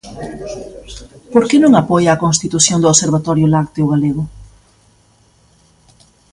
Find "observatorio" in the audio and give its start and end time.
2.93-3.51